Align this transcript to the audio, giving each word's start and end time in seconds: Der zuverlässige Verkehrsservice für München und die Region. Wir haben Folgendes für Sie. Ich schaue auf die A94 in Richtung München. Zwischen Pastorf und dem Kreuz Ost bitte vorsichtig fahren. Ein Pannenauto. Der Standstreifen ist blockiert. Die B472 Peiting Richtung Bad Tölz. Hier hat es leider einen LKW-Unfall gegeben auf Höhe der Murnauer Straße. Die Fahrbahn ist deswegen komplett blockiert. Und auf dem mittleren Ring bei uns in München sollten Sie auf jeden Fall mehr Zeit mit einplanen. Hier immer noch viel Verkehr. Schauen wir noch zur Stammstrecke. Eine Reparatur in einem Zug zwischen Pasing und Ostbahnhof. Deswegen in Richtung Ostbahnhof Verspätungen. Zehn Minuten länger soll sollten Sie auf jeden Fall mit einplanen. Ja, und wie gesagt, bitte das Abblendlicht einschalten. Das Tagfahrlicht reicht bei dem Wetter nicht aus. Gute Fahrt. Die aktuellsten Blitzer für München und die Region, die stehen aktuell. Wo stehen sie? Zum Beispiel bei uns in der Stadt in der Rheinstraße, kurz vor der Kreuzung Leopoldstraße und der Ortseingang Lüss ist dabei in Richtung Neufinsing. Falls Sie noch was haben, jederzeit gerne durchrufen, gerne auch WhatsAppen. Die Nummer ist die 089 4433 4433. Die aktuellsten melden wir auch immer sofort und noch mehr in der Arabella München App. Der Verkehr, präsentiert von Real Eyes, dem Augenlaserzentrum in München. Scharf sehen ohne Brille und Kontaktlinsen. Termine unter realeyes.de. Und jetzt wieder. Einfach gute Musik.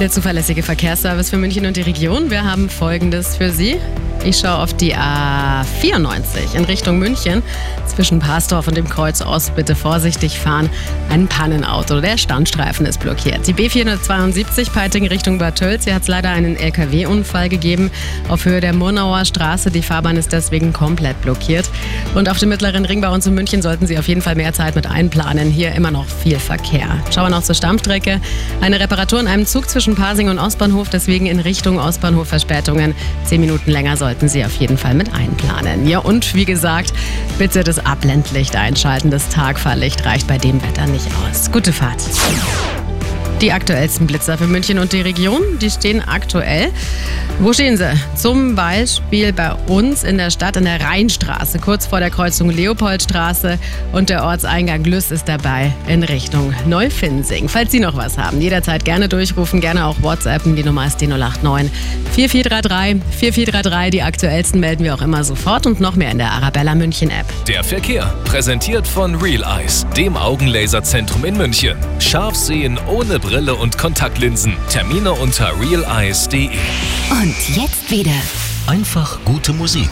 Der 0.00 0.10
zuverlässige 0.10 0.62
Verkehrsservice 0.62 1.30
für 1.30 1.38
München 1.38 1.66
und 1.66 1.76
die 1.76 1.82
Region. 1.82 2.30
Wir 2.30 2.44
haben 2.44 2.68
Folgendes 2.68 3.36
für 3.36 3.50
Sie. 3.50 3.78
Ich 4.24 4.38
schaue 4.38 4.58
auf 4.58 4.74
die 4.74 4.94
A94 4.94 6.54
in 6.54 6.64
Richtung 6.64 6.98
München. 6.98 7.42
Zwischen 7.86 8.18
Pastorf 8.18 8.68
und 8.68 8.76
dem 8.76 8.88
Kreuz 8.88 9.22
Ost 9.22 9.56
bitte 9.56 9.74
vorsichtig 9.74 10.38
fahren. 10.38 10.68
Ein 11.08 11.26
Pannenauto. 11.28 12.00
Der 12.00 12.18
Standstreifen 12.18 12.84
ist 12.84 13.00
blockiert. 13.00 13.46
Die 13.46 13.54
B472 13.54 14.70
Peiting 14.70 15.06
Richtung 15.06 15.38
Bad 15.38 15.56
Tölz. 15.56 15.84
Hier 15.84 15.94
hat 15.94 16.02
es 16.02 16.08
leider 16.08 16.30
einen 16.30 16.56
LKW-Unfall 16.56 17.48
gegeben 17.48 17.90
auf 18.28 18.44
Höhe 18.44 18.60
der 18.60 18.72
Murnauer 18.72 19.24
Straße. 19.24 19.70
Die 19.70 19.82
Fahrbahn 19.82 20.16
ist 20.16 20.32
deswegen 20.32 20.72
komplett 20.72 21.20
blockiert. 21.22 21.70
Und 22.14 22.28
auf 22.28 22.38
dem 22.38 22.50
mittleren 22.50 22.84
Ring 22.84 23.00
bei 23.00 23.08
uns 23.08 23.26
in 23.26 23.34
München 23.34 23.62
sollten 23.62 23.86
Sie 23.86 23.98
auf 23.98 24.08
jeden 24.08 24.22
Fall 24.22 24.34
mehr 24.34 24.52
Zeit 24.52 24.74
mit 24.74 24.86
einplanen. 24.86 25.50
Hier 25.50 25.72
immer 25.72 25.90
noch 25.90 26.06
viel 26.06 26.38
Verkehr. 26.38 26.88
Schauen 27.12 27.26
wir 27.26 27.30
noch 27.30 27.42
zur 27.42 27.54
Stammstrecke. 27.54 28.20
Eine 28.60 28.78
Reparatur 28.80 29.20
in 29.20 29.26
einem 29.26 29.46
Zug 29.46 29.68
zwischen 29.68 29.94
Pasing 29.94 30.28
und 30.28 30.38
Ostbahnhof. 30.38 30.88
Deswegen 30.90 31.26
in 31.26 31.40
Richtung 31.40 31.78
Ostbahnhof 31.78 32.28
Verspätungen. 32.28 32.94
Zehn 33.24 33.40
Minuten 33.40 33.70
länger 33.70 33.96
soll 33.96 34.07
sollten 34.08 34.28
Sie 34.28 34.42
auf 34.42 34.54
jeden 34.54 34.78
Fall 34.78 34.94
mit 34.94 35.12
einplanen. 35.12 35.86
Ja, 35.86 35.98
und 35.98 36.34
wie 36.34 36.46
gesagt, 36.46 36.94
bitte 37.36 37.62
das 37.62 37.84
Abblendlicht 37.84 38.56
einschalten. 38.56 39.10
Das 39.10 39.28
Tagfahrlicht 39.28 40.06
reicht 40.06 40.26
bei 40.26 40.38
dem 40.38 40.62
Wetter 40.62 40.86
nicht 40.86 41.08
aus. 41.28 41.52
Gute 41.52 41.74
Fahrt. 41.74 42.00
Die 43.40 43.52
aktuellsten 43.52 44.08
Blitzer 44.08 44.36
für 44.36 44.48
München 44.48 44.80
und 44.80 44.92
die 44.92 45.00
Region, 45.00 45.40
die 45.60 45.70
stehen 45.70 46.00
aktuell. 46.00 46.72
Wo 47.38 47.52
stehen 47.52 47.76
sie? 47.76 47.88
Zum 48.16 48.56
Beispiel 48.56 49.32
bei 49.32 49.52
uns 49.68 50.02
in 50.02 50.18
der 50.18 50.32
Stadt 50.32 50.56
in 50.56 50.64
der 50.64 50.80
Rheinstraße, 50.80 51.60
kurz 51.60 51.86
vor 51.86 52.00
der 52.00 52.10
Kreuzung 52.10 52.50
Leopoldstraße 52.50 53.60
und 53.92 54.10
der 54.10 54.24
Ortseingang 54.24 54.82
Lüss 54.82 55.12
ist 55.12 55.28
dabei 55.28 55.72
in 55.86 56.02
Richtung 56.02 56.52
Neufinsing. 56.66 57.48
Falls 57.48 57.70
Sie 57.70 57.78
noch 57.78 57.96
was 57.96 58.18
haben, 58.18 58.40
jederzeit 58.40 58.84
gerne 58.84 59.08
durchrufen, 59.08 59.60
gerne 59.60 59.86
auch 59.86 60.02
WhatsAppen. 60.02 60.56
Die 60.56 60.64
Nummer 60.64 60.88
ist 60.88 61.00
die 61.00 61.06
089 61.06 61.70
4433 62.10 63.00
4433. 63.20 63.90
Die 63.92 64.02
aktuellsten 64.02 64.58
melden 64.58 64.82
wir 64.82 64.96
auch 64.96 65.02
immer 65.02 65.22
sofort 65.22 65.64
und 65.66 65.78
noch 65.78 65.94
mehr 65.94 66.10
in 66.10 66.18
der 66.18 66.32
Arabella 66.32 66.74
München 66.74 67.10
App. 67.10 67.26
Der 67.46 67.62
Verkehr, 67.62 68.12
präsentiert 68.24 68.88
von 68.88 69.14
Real 69.14 69.44
Eyes, 69.44 69.86
dem 69.96 70.16
Augenlaserzentrum 70.16 71.24
in 71.24 71.36
München. 71.36 71.76
Scharf 72.00 72.34
sehen 72.34 72.80
ohne 72.88 73.20
Brille 73.28 73.54
und 73.54 73.76
Kontaktlinsen. 73.76 74.56
Termine 74.70 75.12
unter 75.12 75.52
realeyes.de. 75.60 76.48
Und 77.10 77.34
jetzt 77.54 77.90
wieder. 77.90 78.10
Einfach 78.66 79.18
gute 79.26 79.52
Musik. 79.52 79.90